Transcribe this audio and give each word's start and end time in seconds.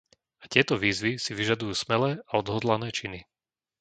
A 0.43 0.49
tieto 0.53 0.73
výzvy 0.83 1.11
si 1.23 1.31
vyžadujú 1.39 1.73
smelé 1.77 2.11
a 2.29 2.41
odhodlané 2.41 2.89
činy. 2.99 3.19